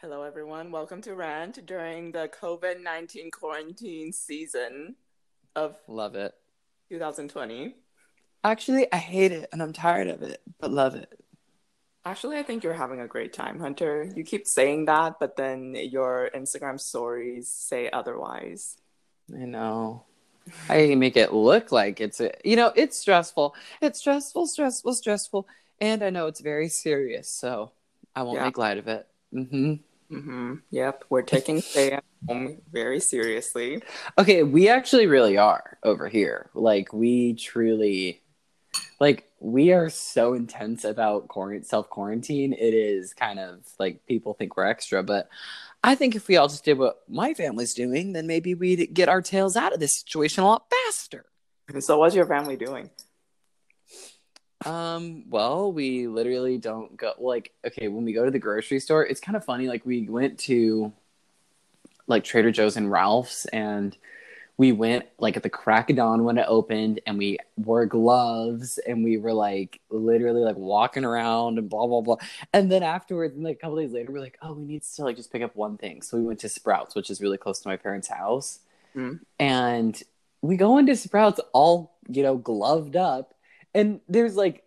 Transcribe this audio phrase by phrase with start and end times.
[0.00, 0.72] Hello, everyone.
[0.72, 4.96] Welcome to Rant during the COVID 19 quarantine season
[5.54, 6.32] of Love it.
[6.88, 7.74] 2020.
[8.42, 11.12] Actually, I hate it and I'm tired of it, but love it.
[12.04, 14.10] Actually, I think you're having a great time, Hunter.
[14.16, 18.78] You keep saying that, but then your Instagram stories say otherwise.
[19.34, 20.04] I know.
[20.70, 23.54] I make it look like it's a, you know, it's stressful.
[23.82, 25.46] It's stressful, stressful, stressful.
[25.78, 27.72] And I know it's very serious, so
[28.16, 28.44] I won't Yeah.
[28.44, 29.06] make light of it.
[29.30, 29.74] hmm
[30.10, 30.54] Mm-hmm.
[30.70, 33.82] Yep, we're taking stay at home very seriously.
[34.18, 36.50] Okay, we actually really are over here.
[36.54, 38.22] Like, we truly,
[38.98, 41.28] like, we are so intense about
[41.62, 42.52] self quarantine.
[42.52, 45.28] It is kind of like people think we're extra, but
[45.82, 49.08] I think if we all just did what my family's doing, then maybe we'd get
[49.08, 51.24] our tails out of this situation a lot faster.
[51.78, 52.90] So, what's your family doing?
[54.66, 59.06] Um, well, we literally don't go like okay, when we go to the grocery store,
[59.06, 59.68] it's kind of funny.
[59.68, 60.92] Like we went to
[62.06, 63.96] like Trader Joe's and Ralph's and
[64.60, 68.78] we went like at the crack of dawn when it opened and we wore gloves
[68.86, 72.16] and we were like literally like walking around and blah blah blah.
[72.52, 75.02] And then afterwards, and like a couple days later, we're like, oh, we need to
[75.02, 76.02] like just pick up one thing.
[76.02, 78.58] So we went to Sprouts, which is really close to my parents' house.
[78.94, 79.20] Mm.
[79.38, 80.02] And
[80.42, 83.32] we go into Sprouts all, you know, gloved up.
[83.74, 84.64] And there's like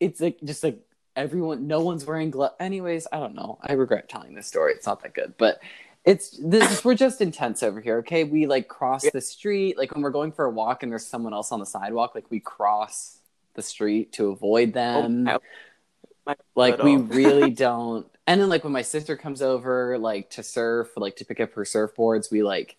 [0.00, 0.78] it's like just like
[1.14, 3.58] everyone no one's wearing gloves anyways i don't know.
[3.62, 4.72] I regret telling this story.
[4.72, 5.34] It's not that good.
[5.38, 5.60] But
[6.04, 8.24] it's this we're just intense over here okay?
[8.24, 9.76] We like cross the street.
[9.78, 12.30] Like when we're going for a walk and there's someone else on the sidewalk like
[12.30, 13.18] we cross
[13.54, 15.28] the street to avoid them.
[15.28, 18.06] Oh, like we really don't.
[18.26, 21.52] And then like when my sister comes over like to surf like to pick up
[21.54, 22.76] her surfboards we like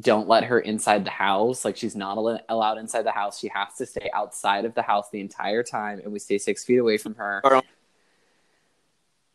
[0.00, 3.48] don't let her inside the house like she's not al- allowed inside the house she
[3.48, 6.78] has to stay outside of the house the entire time and we stay six feet
[6.78, 7.62] away from her Girl.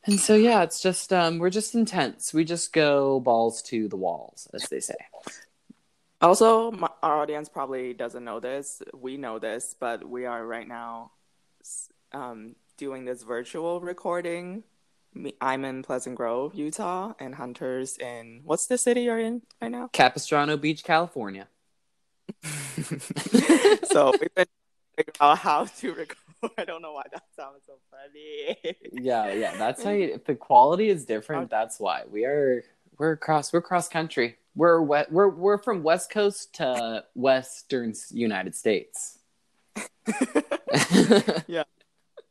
[0.03, 3.95] and so yeah it's just um we're just intense we just go balls to the
[3.95, 4.95] walls as they say
[6.21, 8.83] Also, my, our audience probably doesn't know this.
[8.93, 11.13] We know this, but we are right now
[12.11, 14.63] um, doing this virtual recording.
[15.13, 19.71] Me, I'm in Pleasant Grove, Utah, and Hunter's in what's the city you're in right
[19.71, 19.89] now?
[19.91, 21.47] capistrano beach california
[22.43, 24.45] so we've been
[24.95, 26.17] figuring out how to record.
[26.57, 28.57] I don't know why that sounds so funny.
[28.93, 32.63] yeah yeah that's how you, if the quality is different that's why we are
[32.97, 38.55] we're across we're cross country we're we, we're we're from west coast to western united
[38.55, 39.19] states
[41.47, 41.63] yeah,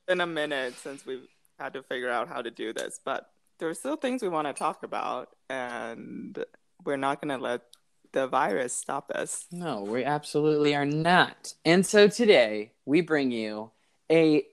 [0.06, 1.26] been a minute since we've
[1.60, 4.48] had to figure out how to do this, but there are still things we want
[4.48, 6.42] to talk about, and
[6.84, 7.62] we're not going to let
[8.12, 9.46] the virus stop us.
[9.52, 11.54] no we absolutely are not.
[11.64, 13.70] And so today we bring you
[14.10, 14.44] a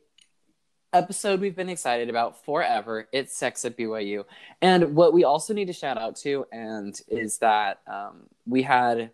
[0.94, 3.08] episode we've been excited about forever.
[3.12, 4.26] It's sex at byu
[4.62, 9.10] and what we also need to shout out to and is that um, we had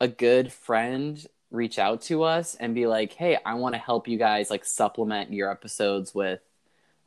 [0.00, 4.08] a good friend reach out to us and be like hey i want to help
[4.08, 6.40] you guys like supplement your episodes with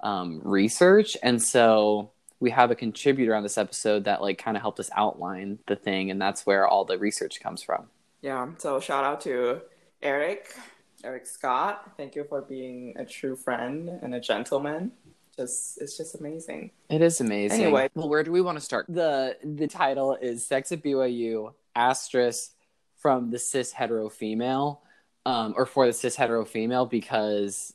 [0.01, 4.61] um, research and so we have a contributor on this episode that like kind of
[4.61, 7.88] helped us outline the thing and that's where all the research comes from
[8.22, 9.61] Yeah, so shout out to
[10.01, 10.55] Eric,
[11.03, 11.94] Eric Scott.
[11.97, 14.91] Thank you for being a true friend and a gentleman.
[15.35, 16.72] Just it's just amazing.
[16.89, 17.63] It is amazing.
[17.63, 17.89] Anyway.
[17.94, 18.85] well, where do we want to start?
[18.88, 22.51] The the title is "Sex at BYU" asterisk
[22.97, 24.81] from the cis hetero female,
[25.25, 27.73] um, or for the cis hetero female, because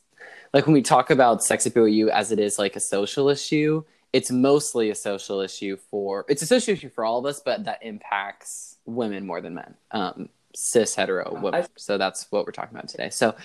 [0.53, 3.83] like when we talk about sex at BYU as it is like a social issue,
[4.13, 7.63] it's mostly a social issue for it's a social issue for all of us, but
[7.65, 9.75] that impacts women more than men.
[9.91, 11.63] Um, cis hetero women.
[11.63, 13.09] I- so that's what we're talking about today.
[13.09, 13.35] So,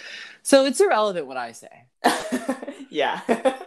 [0.42, 1.84] so it's irrelevant what I say.
[2.90, 3.20] yeah.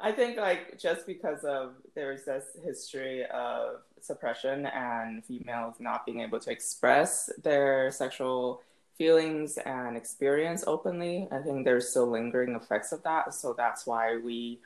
[0.00, 6.20] I think like just because of there's this history of suppression and females not being
[6.20, 8.62] able to express their sexual
[8.96, 13.34] feelings and experience openly, I think there's still lingering effects of that.
[13.34, 14.60] So that's why we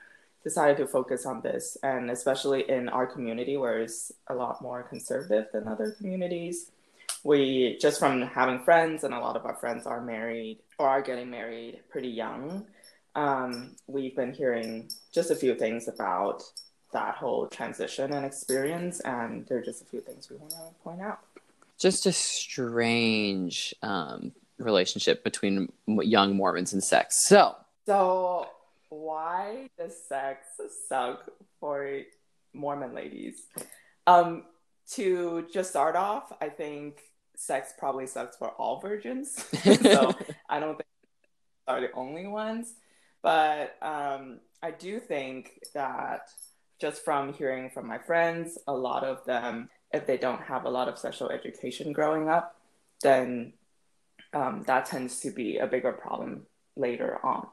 [0.45, 4.83] decided to focus on this and especially in our community where it's a lot more
[4.83, 6.71] conservative than other communities.
[7.25, 11.03] We just from having friends and a lot of our friends are married or are
[11.03, 12.67] getting married pretty young
[13.17, 16.43] um, we've been hearing just a few things about
[16.93, 20.59] that whole transition and experience, and there are just a few things we want to
[20.85, 21.21] point out.
[21.79, 27.27] Just a strange um, relationship between young Mormons and sex.
[27.27, 27.57] So,
[27.87, 28.49] So,
[28.89, 30.47] why does sex
[30.89, 31.29] suck
[31.61, 32.01] for
[32.53, 33.43] Mormon ladies?
[34.07, 34.45] Um,
[34.93, 37.01] to just start off, I think
[37.37, 39.35] sex probably sucks for all virgins.
[39.83, 40.15] so,
[40.49, 40.87] I don't think
[41.69, 42.75] are the only ones.
[43.23, 46.29] But um, I do think that
[46.81, 50.71] just from hearing from my friends, a lot of them, if they don't have a
[50.71, 52.57] lot of sexual education growing up,
[53.03, 53.53] then
[54.33, 56.47] um, that tends to be a bigger problem
[56.77, 57.47] later on.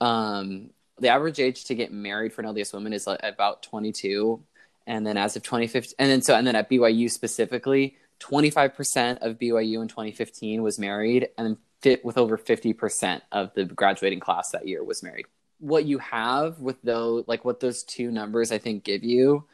[0.00, 4.42] Um, the average age to get married for an LDS woman is like about 22.
[4.86, 9.38] And then as of 2015, and then so, and then at BYU specifically, 25% of
[9.38, 14.68] BYU in 2015 was married, and fit with over 50% of the graduating class that
[14.68, 15.26] year was married.
[15.58, 19.44] What you have with those, like what those two numbers I think give you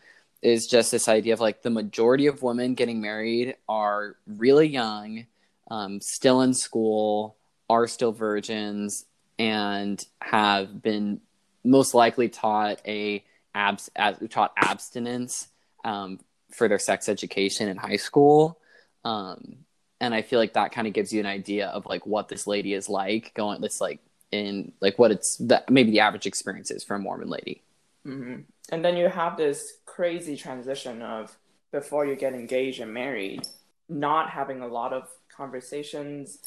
[0.43, 5.27] is just this idea of like the majority of women getting married are really young,
[5.71, 7.37] um, still in school,
[7.69, 9.05] are still virgins,
[9.39, 11.21] and have been
[11.65, 13.91] most likely taught a abs
[14.31, 15.49] taught abstinence
[15.85, 16.19] um,
[16.51, 18.59] for their sex education in high school.
[19.05, 19.59] Um,
[20.01, 22.47] and I feel like that kind of gives you an idea of like what this
[22.47, 24.01] lady is like going this like
[24.33, 27.63] in like what it's the, maybe the average experience is for a Mormon lady.
[28.07, 28.43] Mm-hmm.
[28.73, 31.37] And then you have this crazy transition of
[31.73, 33.43] before you get engaged and married,
[33.89, 36.39] not having a lot of conversations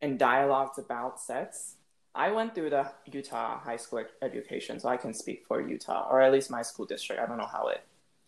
[0.00, 1.74] and dialogues about sex.
[2.14, 6.22] I went through the Utah high school education, so I can speak for Utah, or
[6.22, 7.20] at least my school district.
[7.20, 7.82] I don't know how it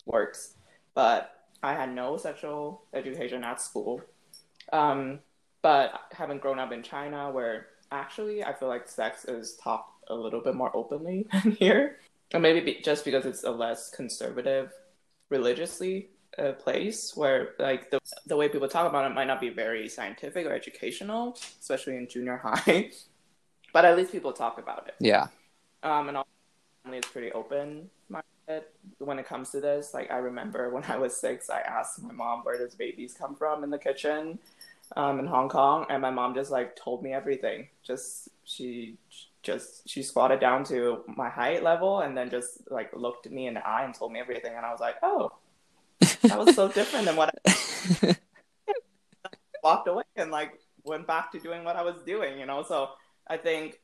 [0.05, 0.55] works,
[0.95, 4.03] but I had no sexual education at school.
[4.71, 5.21] Um,
[5.63, 10.15] but having grown up in China, where actually I feel like sex is talked a
[10.15, 11.27] little bit more openly
[11.59, 12.01] here,
[12.35, 14.73] or maybe be, just because it's a less conservative,
[15.31, 16.09] religiously
[16.39, 19.89] uh, place where like the, the way people talk about it might not be very
[19.89, 22.91] scientific or educational, especially in junior high.
[23.73, 24.95] but at least people talk about it.
[25.01, 25.29] Yeah.
[25.83, 26.27] Um, and all
[26.85, 28.65] family is pretty open minded
[28.99, 29.95] when it comes to this.
[29.95, 33.35] Like I remember when I was six, I asked my mom where does babies come
[33.35, 34.39] from in the kitchen,
[34.97, 37.69] um, in Hong Kong, and my mom just like told me everything.
[37.83, 38.97] Just she
[39.43, 43.47] just she squatted down to my height level and then just like looked at me
[43.47, 45.33] in the eye and told me everything, and I was like, oh,
[46.23, 48.17] that was so different than what I
[49.63, 52.63] walked away and like went back to doing what I was doing, you know.
[52.63, 52.91] So
[53.27, 53.79] I think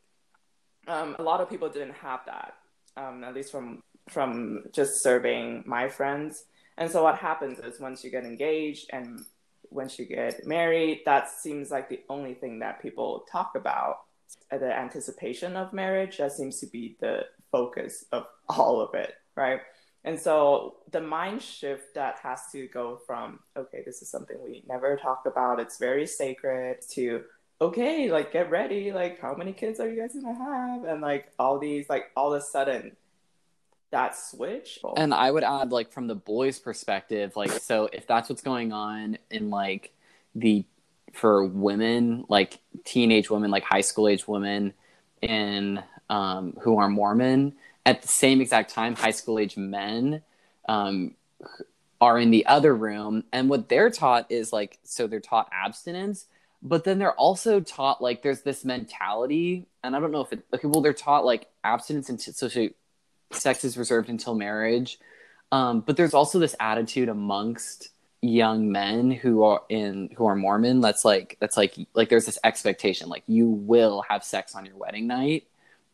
[0.89, 2.55] um, a lot of people didn't have that,
[2.97, 6.45] um, at least from from just serving my friends.
[6.77, 9.25] And so what happens is once you get engaged and
[9.71, 14.01] once you get married, that seems like the only thing that people talk about.
[14.51, 19.15] Uh, the anticipation of marriage that seems to be the focus of all of it,
[19.37, 19.61] right?
[20.05, 24.63] And so the mind shift that has to go from, okay, this is something we
[24.69, 27.25] never talk about, it's very sacred, to,
[27.61, 30.85] okay, like get ready, like how many kids are you guys gonna have?
[30.85, 32.97] And like all these, like all of a sudden,
[33.91, 34.81] that switch.
[34.97, 38.73] And I would add, like, from the boys' perspective, like, so if that's what's going
[38.73, 39.93] on in like
[40.35, 40.65] the
[41.15, 44.75] for women, like teenage women, like high school age women,
[45.23, 47.55] in um, who are Mormon,
[47.87, 50.23] at the same exact time, high school age men
[50.69, 51.15] um,
[52.01, 53.25] are in the other room.
[53.33, 56.27] And what they're taught is like, so they're taught abstinence,
[56.63, 59.67] but then they're also taught like there's this mentality.
[59.83, 62.49] And I don't know if it, okay, well, they're taught like abstinence and so
[63.31, 64.99] sex is reserved until marriage.
[65.53, 67.91] Um, but there's also this attitude amongst
[68.25, 72.39] young men who are in who are Mormon that's like that's like like there's this
[72.43, 75.47] expectation like you will have sex on your wedding night.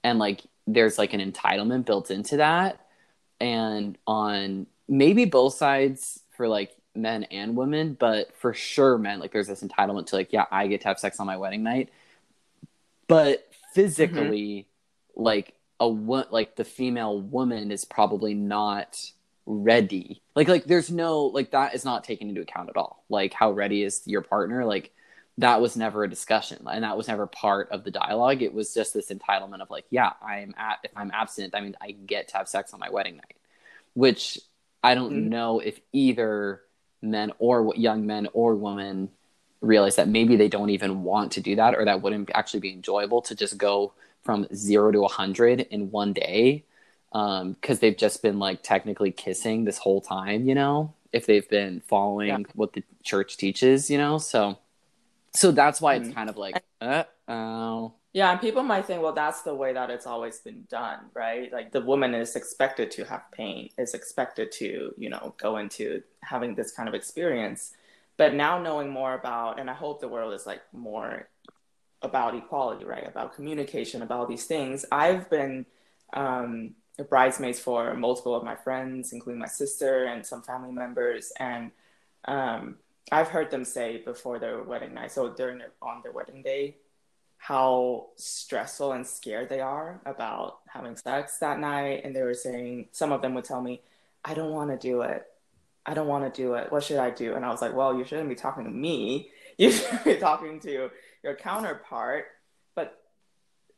[0.05, 2.87] And like there's like an entitlement built into that.
[3.41, 9.33] And on maybe both sides for like men and women but for sure men like
[9.33, 11.91] there's this entitlement to like yeah i get to have sex on my wedding night.
[13.09, 14.69] But physically
[15.17, 15.23] mm-hmm.
[15.23, 19.11] like a what like the female woman is probably not
[19.51, 20.23] ready.
[20.35, 23.05] Like like there's no like that is not taken into account at all.
[23.09, 24.65] Like how ready is your partner?
[24.65, 24.93] Like
[25.39, 28.43] that was never a discussion and that was never part of the dialogue.
[28.43, 31.77] It was just this entitlement of like yeah i'm at if i'm absent i mean
[31.81, 33.37] i get to have sex on my wedding night
[33.95, 34.39] which
[34.83, 35.29] i don't mm-hmm.
[35.29, 36.63] know if either
[37.03, 39.09] men or young men or women
[39.61, 42.73] realize that maybe they don't even want to do that or that wouldn't actually be
[42.73, 43.93] enjoyable to just go
[44.23, 46.65] from zero to 100 in one day
[47.13, 51.49] because um, they've just been like technically kissing this whole time you know if they've
[51.49, 52.39] been following yeah.
[52.55, 54.57] what the church teaches you know so
[55.33, 56.15] so that's why it's mm-hmm.
[56.15, 57.95] kind of like, uh oh.
[58.13, 61.53] Yeah, and people might think, well, that's the way that it's always been done, right?
[61.53, 66.03] Like the woman is expected to have pain, is expected to, you know, go into
[66.23, 67.73] having this kind of experience.
[68.17, 71.29] But now knowing more about, and I hope the world is like more
[72.03, 73.07] about equality, right?
[73.07, 74.85] About communication, about these things.
[74.91, 75.65] I've been
[76.13, 81.71] um, bridesmaids for multiple of my friends, including my sister and some family members, and
[82.27, 82.77] um,
[83.13, 86.77] I've heard them say before their wedding night, so during their, on their wedding day,
[87.39, 92.03] how stressful and scared they are about having sex that night.
[92.05, 93.81] And they were saying, some of them would tell me,
[94.25, 95.27] I don't want to do it.
[95.87, 96.71] I don't want to do it.
[96.71, 97.35] What should I do?
[97.35, 99.31] And I was like, well, you shouldn't be talking to me.
[99.57, 100.91] You should be talking to
[101.23, 102.27] your counterpart.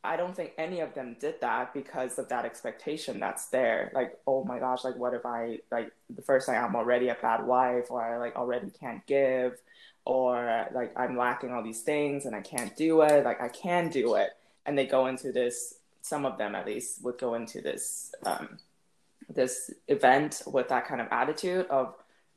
[0.03, 3.91] I don't think any of them did that because of that expectation that's there.
[3.93, 7.15] Like, oh my gosh, like what if I like the first thing I'm already a
[7.15, 9.61] bad wife or I like already can't give
[10.05, 13.23] or like I'm lacking all these things and I can't do it.
[13.23, 14.31] Like I can do it.
[14.65, 18.59] And they go into this some of them at least would go into this um,
[19.29, 21.95] this event with that kind of attitude of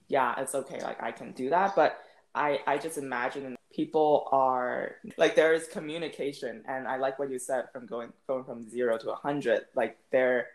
[0.08, 1.98] yeah it's okay like i can do that but
[2.34, 7.38] i i just imagine people are like there is communication and i like what you
[7.38, 9.66] said from going going from zero to a hundred.
[9.74, 10.46] Like there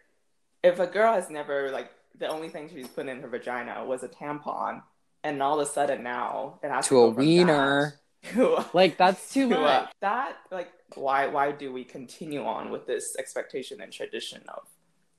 [0.64, 4.02] if a girl has never like the only thing she's put in her vagina was
[4.02, 4.82] a tampon
[5.24, 8.00] and all of a sudden now it has to, to a wiener.
[8.74, 9.90] like that's too to much.
[9.90, 14.64] A, that like why why do we continue on with this expectation and tradition of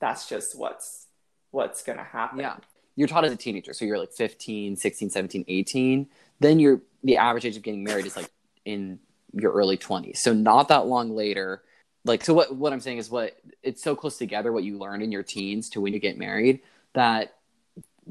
[0.00, 1.06] that's just what's
[1.52, 2.40] what's gonna happen?
[2.40, 2.56] Yeah
[2.96, 6.06] you're taught as a teenager so you're like 15 16 17 18
[6.40, 8.30] then you're the average age of getting married is like
[8.64, 8.98] in
[9.32, 11.62] your early 20s so not that long later
[12.04, 15.02] like so what what i'm saying is what it's so close together what you learn
[15.02, 16.60] in your teens to when you get married
[16.92, 17.34] that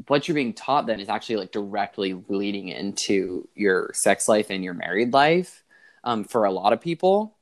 [0.07, 4.63] what you're being taught then is actually like directly leading into your sex life and
[4.63, 5.63] your married life
[6.03, 7.35] um, for a lot of people.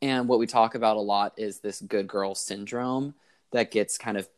[0.00, 3.14] And what we talk about a lot is this good girl syndrome
[3.52, 4.28] that gets kind of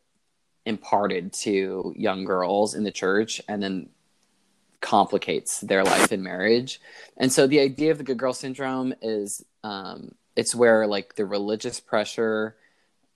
[0.69, 3.89] imparted to young girls in the church and then
[4.81, 6.79] complicates their life in marriage.
[7.17, 11.25] And so the idea of the good girl syndrome is um, it's where like the
[11.25, 12.55] religious pressure.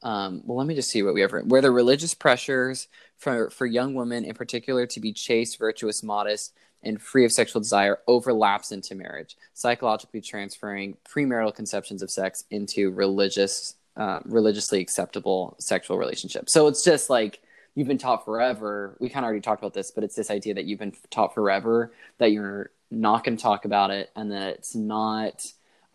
[0.01, 1.31] Um, well, let me just see what we have.
[1.45, 6.53] Where the religious pressures for for young women in particular to be chaste, virtuous, modest,
[6.83, 12.91] and free of sexual desire overlaps into marriage, psychologically transferring premarital conceptions of sex into
[12.91, 16.51] religious, uh, religiously acceptable sexual relationships.
[16.51, 17.39] So it's just like
[17.75, 18.97] you've been taught forever.
[18.99, 21.33] We kind of already talked about this, but it's this idea that you've been taught
[21.33, 25.45] forever that you're not going to talk about it and that it's not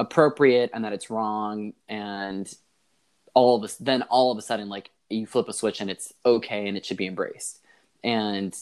[0.00, 2.52] appropriate and that it's wrong and
[3.34, 6.12] all of this then all of a sudden like you flip a switch and it's
[6.24, 7.60] okay and it should be embraced
[8.02, 8.56] and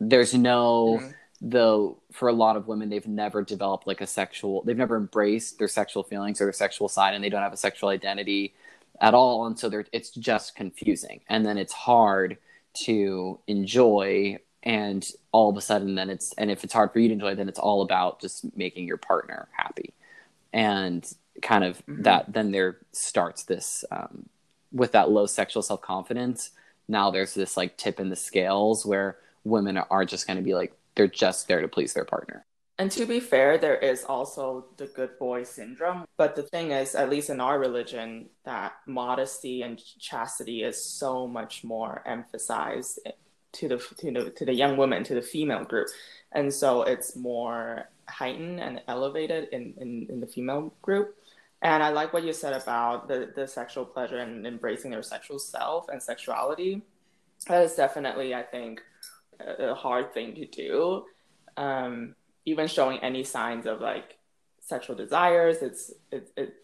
[0.00, 1.10] there's no mm-hmm
[1.46, 5.58] though for a lot of women they've never developed like a sexual they've never embraced
[5.58, 8.54] their sexual feelings or their sexual side and they don't have a sexual identity
[9.00, 12.36] at all and so they're it's just confusing and then it's hard
[12.74, 17.08] to enjoy and all of a sudden then it's and if it's hard for you
[17.08, 19.92] to enjoy then it's all about just making your partner happy
[20.52, 22.02] and kind of mm-hmm.
[22.02, 24.28] that then there starts this um,
[24.72, 26.50] with that low sexual self-confidence
[26.88, 30.54] now there's this like tip in the scales where women are just going to be
[30.54, 32.44] like they're just there to please their partner.
[32.76, 36.06] And to be fair, there is also the good boy syndrome.
[36.16, 41.28] But the thing is, at least in our religion, that modesty and chastity is so
[41.28, 42.98] much more emphasized
[43.52, 45.86] to the to the to the young woman, to the female group,
[46.32, 51.16] and so it's more heightened and elevated in in, in the female group.
[51.62, 55.38] And I like what you said about the the sexual pleasure and embracing their sexual
[55.38, 56.82] self and sexuality.
[57.46, 58.82] That is definitely, I think,
[59.38, 61.04] a hard thing to do.
[61.56, 64.18] Um, even showing any signs of like
[64.60, 66.54] sexual desires, it's it, it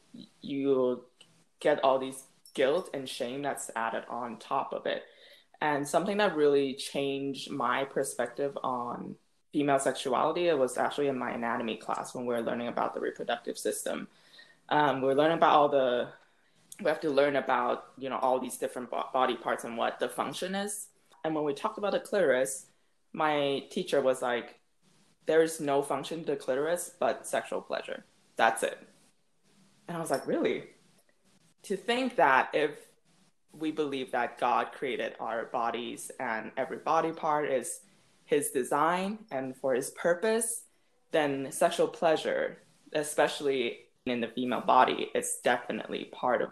[0.40, 1.04] you
[1.60, 5.04] get all these guilt and shame that's added on top of it.
[5.60, 9.16] And something that really changed my perspective on
[9.52, 13.00] female sexuality it was actually in my anatomy class when we were learning about the
[13.00, 14.08] reproductive system.
[14.68, 16.08] Um, we are learning about all the
[16.80, 20.08] we have to learn about you know all these different body parts and what the
[20.08, 20.86] function is
[21.24, 22.66] and when we talked about the clitoris,
[23.12, 24.58] my teacher was like,
[25.26, 28.04] there's no function to clitoris but sexual pleasure.
[28.36, 28.78] That's it.
[29.88, 30.64] And I was like, really?
[31.64, 32.70] To think that if
[33.52, 37.80] we believe that God created our bodies and every body part is
[38.24, 40.64] his design and for his purpose,
[41.10, 42.58] then sexual pleasure,
[42.92, 46.50] especially in the female body, is definitely part of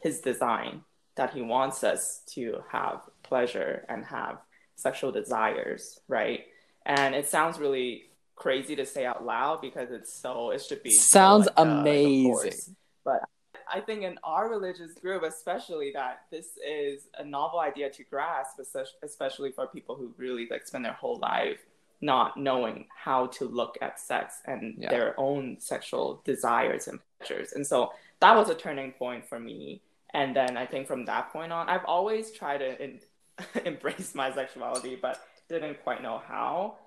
[0.00, 0.82] his design
[1.14, 4.38] that he wants us to have pleasure and have
[4.76, 6.46] sexual desires, right?
[6.84, 10.90] And it sounds really crazy to say out loud because it's so it should be
[10.90, 12.74] sounds so like, amazing.
[13.06, 13.28] Uh, like but
[13.72, 18.58] I think in our religious group, especially that this is a novel idea to grasp,
[19.02, 21.58] especially for people who really like spend their whole life
[22.02, 24.90] not knowing how to look at sex and yeah.
[24.90, 27.52] their own sexual desires and pleasures.
[27.52, 29.80] And so that was a turning point for me.
[30.12, 33.00] And then I think from that point on, I've always tried to in-
[33.64, 36.78] embrace my sexuality, but didn't quite know how.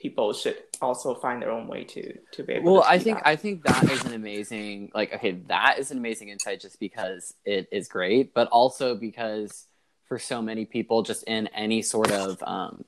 [0.00, 2.74] People should also find their own way to to be able.
[2.74, 3.28] Well, I think that.
[3.28, 7.34] I think that is an amazing like okay that is an amazing insight just because
[7.44, 9.66] it is great, but also because
[10.08, 12.84] for so many people just in any sort of um,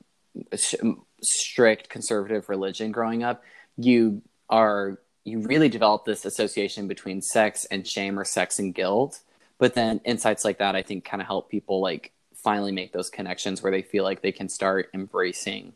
[0.55, 0.75] sh-
[1.21, 3.43] strict conservative religion growing up
[3.77, 9.19] you are you really develop this association between sex and shame or sex and guilt
[9.57, 12.11] but then insights like that i think kind of help people like
[12.47, 15.73] finally make those connections where they feel like they can start embracing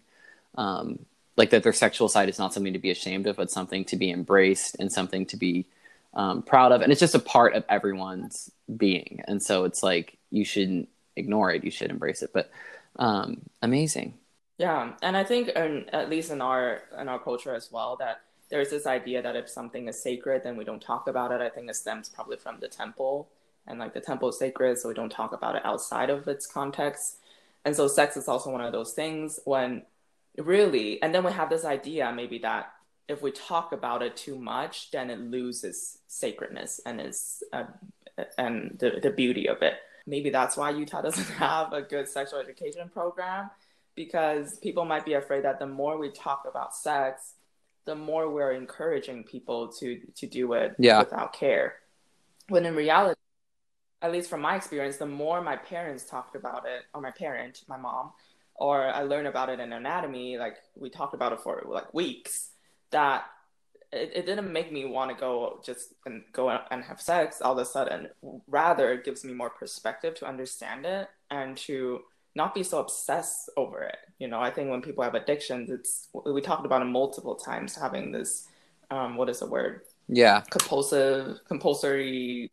[0.55, 3.83] um, like that their sexual side is not something to be ashamed of but something
[3.83, 5.65] to be embraced and something to be
[6.13, 6.81] um, proud of.
[6.81, 9.21] And it's just a part of everyone's being.
[9.27, 11.63] And so it's like you shouldn't ignore it.
[11.63, 12.31] You should embrace it.
[12.33, 12.51] But
[12.97, 14.15] um, amazing.
[14.57, 14.93] Yeah.
[15.01, 18.69] And i think in, at least in our in our culture as well that there's
[18.69, 21.41] this idea that if something is sacred then we don't talk about it.
[21.41, 23.27] I think it stems probably from the temple
[23.67, 26.45] and like the temple is sacred so we don't talk about it outside of its
[26.45, 27.17] context
[27.65, 29.83] and so sex is also one of those things when
[30.37, 32.73] really and then we have this idea maybe that
[33.11, 37.65] if we talk about it too much, then it loses sacredness and is uh,
[38.37, 39.75] and the, the beauty of it.
[40.07, 43.49] Maybe that's why Utah doesn't have a good sexual education program
[43.95, 47.33] because people might be afraid that the more we talk about sex,
[47.85, 50.99] the more we're encouraging people to to do it yeah.
[50.99, 51.75] without care.
[52.47, 53.19] When in reality,
[54.01, 57.63] at least from my experience, the more my parents talked about it, or my parent,
[57.67, 58.11] my mom,
[58.55, 62.49] or I learned about it in anatomy, like we talked about it for like weeks
[62.91, 63.25] that
[63.91, 67.53] it, it didn't make me want to go just and go and have sex all
[67.53, 68.09] of a sudden.
[68.47, 72.01] Rather, it gives me more perspective to understand it and to
[72.35, 73.97] not be so obsessed over it.
[74.19, 77.75] You know, I think when people have addictions, it's we talked about it multiple times
[77.75, 78.47] having this
[78.89, 79.81] um, what is the word?
[80.07, 82.51] Yeah, compulsive, compulsory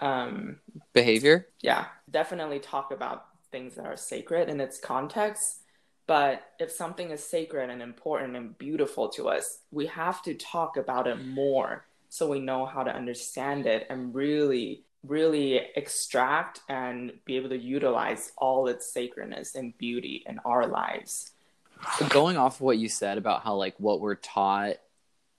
[0.00, 0.58] um,
[0.92, 1.48] behavior.
[1.60, 5.60] Yeah, definitely talk about things that are sacred in its context
[6.08, 10.78] but if something is sacred and important and beautiful to us, we have to talk
[10.78, 17.12] about it more so we know how to understand it and really, really extract and
[17.26, 21.32] be able to utilize all its sacredness and beauty in our lives.
[22.08, 24.76] Going off of what you said about how, like, what we're taught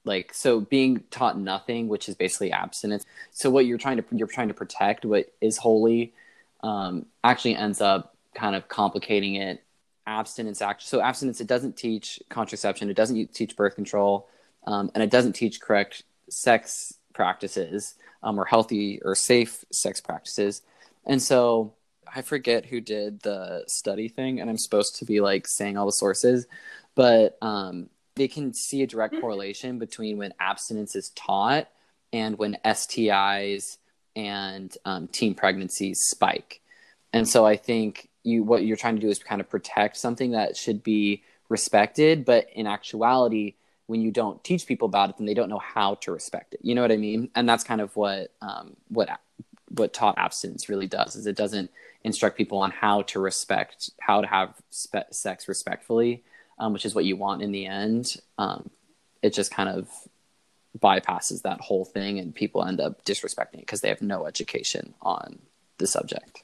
[0.05, 3.05] like so being taught nothing which is basically abstinence.
[3.31, 6.13] So what you're trying to you're trying to protect what is holy
[6.62, 9.63] um, actually ends up kind of complicating it.
[10.07, 14.27] Abstinence act so abstinence it doesn't teach contraception it doesn't teach birth control
[14.65, 20.63] um, and it doesn't teach correct sex practices um, or healthy or safe sex practices.
[21.05, 21.73] And so
[22.15, 25.85] i forget who did the study thing and i'm supposed to be like saying all
[25.85, 26.47] the sources
[26.95, 27.88] but um,
[28.19, 29.21] they can see a direct mm-hmm.
[29.21, 31.67] correlation between when abstinence is taught
[32.12, 33.77] and when stis
[34.15, 36.62] and um, teen pregnancies spike.
[37.13, 40.32] And so i think you what you're trying to do is kind of protect something
[40.32, 43.55] that should be respected but in actuality
[43.88, 46.60] when you don't teach people about it then they don't know how to respect it.
[46.62, 47.29] You know what i mean?
[47.36, 49.10] And that's kind of what um, what
[49.69, 51.71] what taught abstinence really does is it doesn't
[52.03, 56.23] instruct people on how to respect how to have spe- sex respectfully
[56.60, 58.69] um, which is what you want in the end um,
[59.22, 59.89] it just kind of
[60.78, 64.93] bypasses that whole thing and people end up disrespecting it because they have no education
[65.02, 65.39] on
[65.78, 66.43] the subject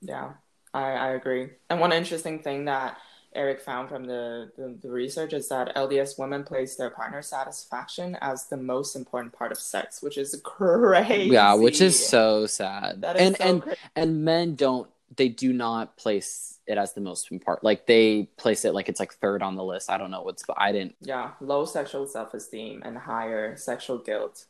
[0.00, 0.32] yeah
[0.74, 1.50] I, I agree.
[1.70, 2.98] And one interesting thing that
[3.34, 8.16] Eric found from the, the, the, research is that LDS women place their partner satisfaction
[8.20, 11.30] as the most important part of sex, which is crazy.
[11.30, 13.02] Yeah, which is so sad.
[13.02, 13.78] That is and so and crazy.
[13.96, 17.64] and men don't they do not place it as the most important.
[17.64, 19.90] Like they place it like it's like third on the list.
[19.90, 20.96] I don't know what's but I didn't.
[21.00, 24.46] Yeah, low sexual self esteem and higher sexual guilt,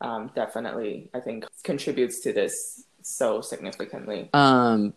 [0.00, 4.30] um, definitely I think contributes to this so significantly.
[4.32, 4.94] Um,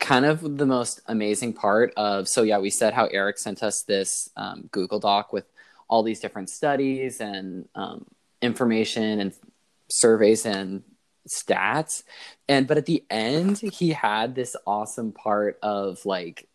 [0.00, 3.82] kind of the most amazing part of so yeah we said how eric sent us
[3.82, 5.44] this um, google doc with
[5.86, 8.04] all these different studies and um,
[8.40, 9.32] information and
[9.88, 10.82] surveys and
[11.28, 12.02] stats.
[12.48, 16.48] And but at the end he had this awesome part of like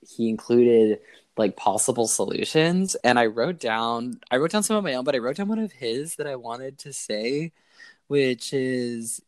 [0.00, 1.00] he included
[1.36, 2.94] like possible solutions.
[3.04, 5.48] And i wrote down i wrote down some of my own but i wrote down
[5.48, 7.52] one of his that i wanted to say
[8.08, 9.20] which is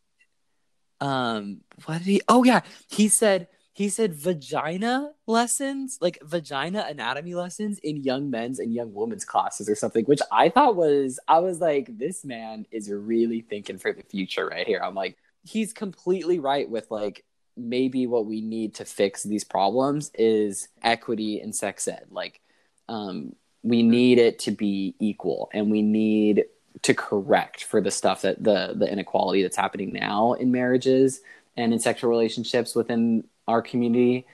[1.01, 2.61] um what did he oh yeah.
[2.87, 8.91] He said he said vagina lessons, like vagina anatomy lessons in young men's and young
[8.91, 13.41] women's classes or something, which I thought was, I was like, this man is really
[13.41, 14.81] thinking for the future right here.
[14.83, 17.23] I'm like, he's completely right with like,
[17.55, 22.07] maybe what we need to fix these problems is equity in sex ed.
[22.09, 22.41] Like,
[22.89, 26.45] um, we need it to be equal and we need
[26.81, 31.21] to correct for the stuff that the the inequality that's happening now in marriages
[31.55, 34.25] and in sexual relationships within our community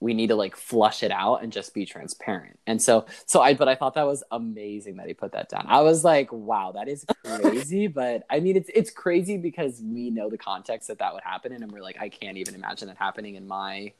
[0.00, 2.58] we need to like flush it out and just be transparent.
[2.66, 5.66] And so so I but I thought that was amazing that he put that down.
[5.68, 10.10] I was like, wow, that is crazy, but I mean it's it's crazy because we
[10.10, 12.96] know the context that that would happen and we're like I can't even imagine that
[12.96, 13.92] happening in my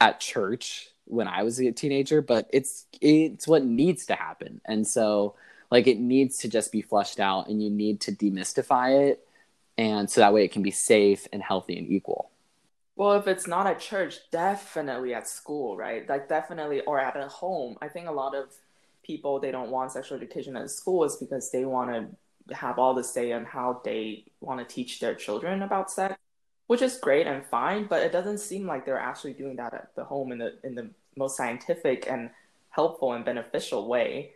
[0.00, 4.60] at church when I was a teenager, but it's it's what needs to happen.
[4.64, 5.34] And so
[5.70, 9.24] like it needs to just be flushed out and you need to demystify it
[9.78, 12.30] and so that way it can be safe and healthy and equal.
[13.00, 16.06] Well, if it's not at church, definitely at school, right?
[16.06, 17.78] Like definitely or at a home.
[17.80, 18.52] I think a lot of
[19.02, 22.92] people they don't want sexual education at school is because they want to have all
[22.92, 26.14] the say on how they want to teach their children about sex,
[26.66, 29.94] which is great and fine, but it doesn't seem like they're actually doing that at
[29.96, 32.28] the home in the in the most scientific and
[32.68, 34.32] helpful and beneficial way.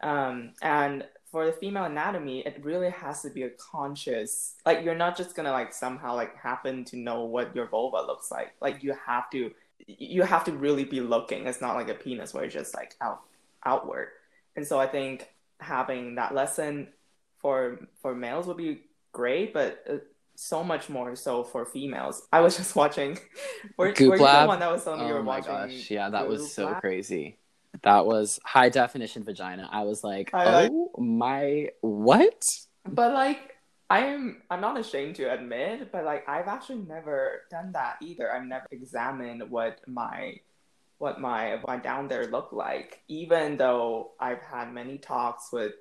[0.00, 1.04] Um, and
[1.36, 5.36] for the female anatomy, it really has to be a conscious, like you're not just
[5.36, 8.54] gonna like somehow like happen to know what your vulva looks like.
[8.62, 9.50] Like you have to,
[9.86, 11.46] you have to really be looking.
[11.46, 13.20] It's not like a penis where it's just like out
[13.66, 14.08] outward.
[14.56, 15.28] And so I think
[15.60, 16.88] having that lesson
[17.36, 18.80] for for males would be
[19.12, 19.96] great, but uh,
[20.36, 22.26] so much more so for females.
[22.32, 23.18] I was just watching.
[23.76, 25.50] Were, Goop were you the one that was telling me oh you were watching?
[25.50, 25.90] Oh my gosh!
[25.90, 26.80] Yeah, that was so Lab?
[26.80, 27.36] crazy.
[27.86, 29.68] That was high definition vagina.
[29.70, 32.66] I was like, I, oh I, my what?
[32.84, 33.54] But like
[33.88, 38.34] I'm I'm not ashamed to admit, but like I've actually never done that either.
[38.34, 40.40] I've never examined what my
[40.98, 45.74] what my my down there looked like, even though I've had many talks with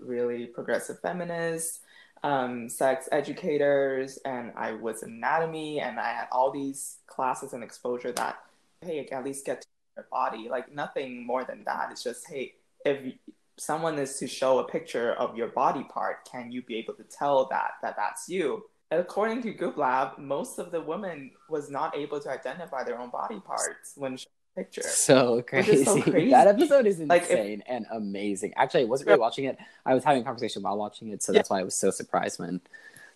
[0.00, 1.78] really progressive feminists,
[2.24, 8.10] um, sex educators, and I was anatomy, and I had all these classes and exposure
[8.10, 8.40] that
[8.80, 10.48] hey, at least get to your body.
[10.48, 11.88] Like nothing more than that.
[11.90, 12.54] It's just hey,
[12.84, 13.14] if
[13.56, 17.04] someone is to show a picture of your body part, can you be able to
[17.04, 18.64] tell that that that's you?
[18.90, 23.10] According to Goop Lab, most of the women was not able to identify their own
[23.10, 24.82] body parts when showing a picture.
[24.82, 25.84] So crazy.
[25.84, 26.30] So crazy.
[26.30, 28.52] that episode is insane like if, and amazing.
[28.56, 29.58] Actually, I wasn't really watching it.
[29.84, 32.38] I was having a conversation while watching it, so that's why I was so surprised
[32.38, 32.60] when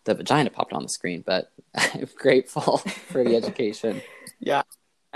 [0.05, 1.23] the vagina popped on the screen.
[1.25, 4.03] But I'm grateful for the education.
[4.41, 4.63] yeah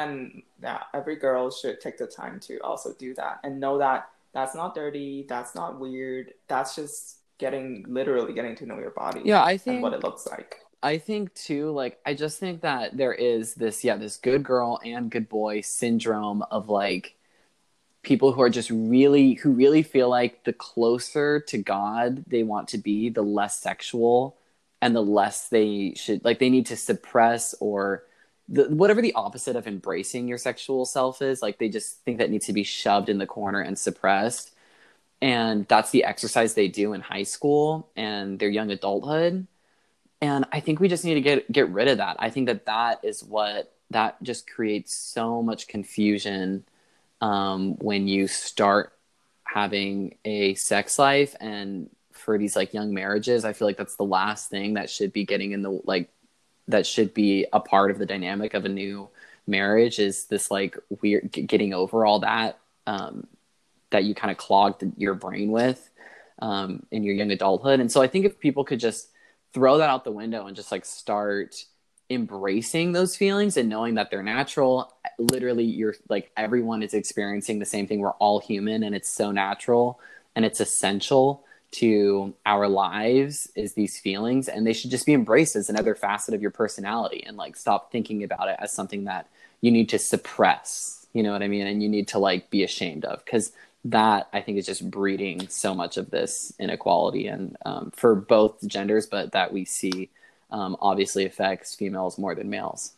[0.03, 4.09] and yeah, every girl should take the time to also do that and know that
[4.33, 9.21] that's not dirty, that's not weird, that's just getting literally getting to know your body.
[9.25, 10.57] Yeah, I think what it looks like.
[10.83, 14.81] I think too, like I just think that there is this, yeah, this good girl
[14.85, 17.15] and good boy syndrome of like
[18.03, 22.69] people who are just really who really feel like the closer to God they want
[22.69, 24.37] to be, the less sexual
[24.81, 28.05] and the less they should like they need to suppress or
[28.49, 32.31] the, whatever the opposite of embracing your sexual self is like they just think that
[32.31, 34.53] needs to be shoved in the corner and suppressed.
[35.21, 39.47] And that's the exercise they do in high school and their young adulthood.
[40.21, 42.17] And i think we just need to get get rid of that.
[42.19, 46.65] I think that that is what that just creates so much confusion
[47.21, 48.93] um, when you start
[49.45, 51.37] having a sex life.
[51.41, 55.13] And for these like young marriages i feel like that's the last thing that should
[55.13, 56.09] be getting in the like
[56.69, 59.09] that should be a part of the dynamic of a new
[59.47, 63.27] marriage is this like weird getting over all that um,
[63.91, 65.91] that you kind of clogged your brain with
[66.41, 67.81] um, in your young adulthood.
[67.81, 69.09] And so I think if people could just
[69.53, 71.65] throw that out the window and just like start
[72.11, 77.67] embracing those feelings and knowing that they're natural, literally you're like everyone is experiencing the
[77.67, 78.01] same thing.
[78.01, 80.01] We're all human and it's so natural
[80.35, 85.57] and it's essential to our lives is these feelings and they should just be embraced
[85.57, 89.27] as another facet of your personality and like stop thinking about it as something that
[89.61, 92.63] you need to suppress you know what i mean and you need to like be
[92.63, 93.53] ashamed of because
[93.85, 98.67] that i think is just breeding so much of this inequality and um, for both
[98.67, 100.11] genders but that we see
[100.51, 102.93] um, obviously affects females more than males.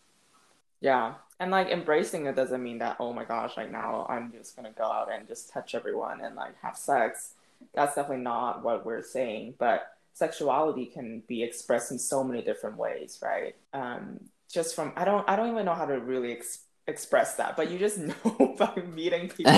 [0.80, 4.56] Yeah and like embracing it doesn't mean that oh my gosh like now i'm just
[4.56, 7.32] gonna go out and just touch everyone and like have sex
[7.74, 9.55] that's definitely not what we're saying.
[9.59, 13.55] But sexuality can be expressed in so many different ways, right?
[13.72, 17.57] Um, just from I don't I don't even know how to really ex- express that,
[17.57, 19.53] but you just know by meeting people.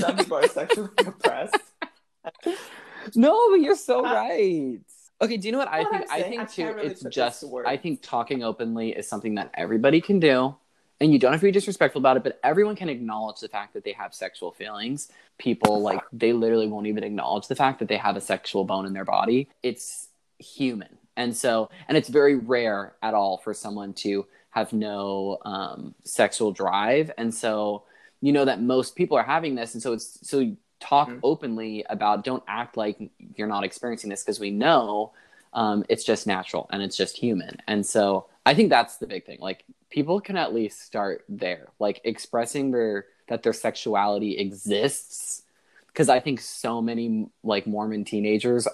[0.00, 1.56] some people are sexually oppressed.
[3.14, 4.80] no, but you're so uh, right.
[5.20, 6.04] Okay, do you know what I think?
[6.10, 6.66] I think I too.
[6.72, 7.44] Really it's just.
[7.66, 10.54] I think talking openly is something that everybody can do
[11.00, 13.74] and you don't have to be disrespectful about it, but everyone can acknowledge the fact
[13.74, 15.10] that they have sexual feelings.
[15.38, 18.86] People like they literally won't even acknowledge the fact that they have a sexual bone
[18.86, 19.48] in their body.
[19.62, 20.08] It's
[20.38, 20.98] human.
[21.16, 26.52] And so, and it's very rare at all for someone to have no um, sexual
[26.52, 27.10] drive.
[27.16, 27.84] And so,
[28.20, 29.74] you know that most people are having this.
[29.74, 31.20] And so it's, so talk mm-hmm.
[31.22, 32.98] openly about, don't act like
[33.36, 35.12] you're not experiencing this because we know
[35.52, 37.58] um, it's just natural and it's just human.
[37.66, 39.38] And so I think that's the big thing.
[39.40, 45.42] Like people can at least start there, like expressing their that their sexuality exists.
[45.88, 48.68] Because I think so many like Mormon teenagers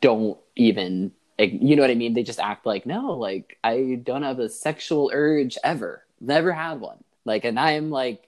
[0.00, 2.14] don't even, you know what I mean?
[2.14, 6.80] They just act like, no, like I don't have a sexual urge ever, never had
[6.80, 7.04] one.
[7.24, 8.26] Like, and I'm like,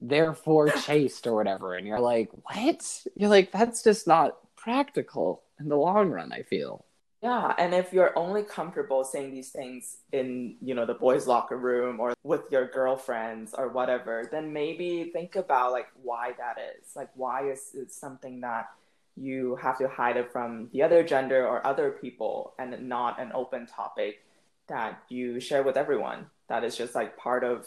[0.00, 1.74] therefore chaste or whatever.
[1.74, 3.06] And you're like, what?
[3.14, 6.84] You're like, that's just not practical in the long run, I feel.
[7.22, 11.56] Yeah, and if you're only comfortable saying these things in, you know, the boys' locker
[11.56, 16.96] room or with your girlfriends or whatever, then maybe think about like why that is.
[16.96, 18.70] Like why is it something that
[19.16, 23.30] you have to hide it from the other gender or other people and not an
[23.34, 24.24] open topic
[24.68, 26.26] that you share with everyone.
[26.48, 27.66] That is just like part of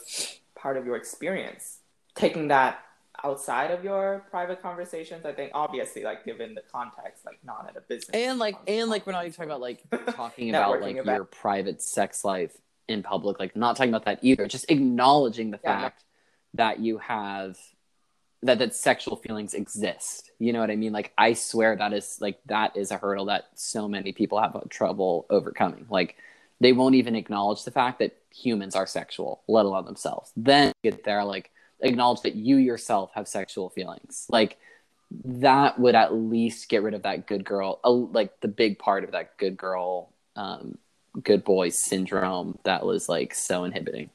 [0.55, 1.79] part of your experience.
[2.15, 2.79] Taking that
[3.23, 7.77] outside of your private conversations i think obviously like given the context like not at
[7.77, 9.83] a business and like and like we're not even talking about like
[10.15, 11.15] talking about like about.
[11.15, 12.55] your private sex life
[12.87, 15.81] in public like not talking about that either just acknowledging the yeah.
[15.81, 16.03] fact
[16.53, 17.57] that you have
[18.43, 22.17] that that sexual feelings exist you know what i mean like i swear that is
[22.21, 26.15] like that is a hurdle that so many people have trouble overcoming like
[26.61, 31.03] they won't even acknowledge the fact that humans are sexual let alone themselves then get
[31.03, 31.51] there like
[31.81, 34.25] acknowledge that you yourself have sexual feelings.
[34.29, 34.57] Like
[35.23, 39.03] that would at least get rid of that good girl uh, like the big part
[39.03, 40.77] of that good girl um,
[41.23, 44.09] good boy syndrome that was like so inhibiting.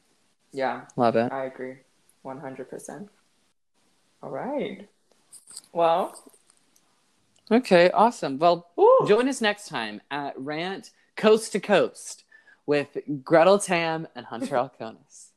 [0.53, 0.83] Yeah.
[0.97, 1.33] Love it.
[1.33, 1.77] I agree.
[2.25, 3.09] 100%
[4.23, 4.87] all right.
[5.73, 6.15] Well.
[7.51, 8.39] Okay awesome.
[8.39, 9.05] Well Ooh.
[9.09, 12.25] join us next time at rant coast to coast
[12.67, 15.29] with gretel tam and hunter alconis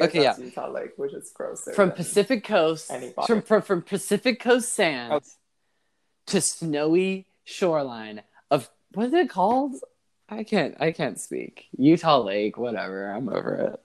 [0.00, 0.36] okay, yeah.
[0.38, 1.68] Utah Lake, which is gross.
[1.74, 2.90] From Pacific Coast,
[3.26, 6.32] from, from, from Pacific Coast sands oh.
[6.32, 9.74] to snowy shoreline of what is it called?
[10.28, 11.68] I can't I can't speak.
[11.76, 13.10] Utah Lake, whatever.
[13.10, 13.80] I'm over it.